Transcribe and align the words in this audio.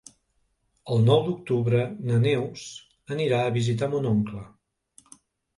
El 0.95 1.03
nou 1.09 1.19
d'octubre 1.27 1.83
na 2.11 2.17
Neus 2.23 2.63
anirà 3.17 3.43
a 3.51 3.55
visitar 3.59 3.91
mon 3.93 4.11
oncle. 4.15 4.43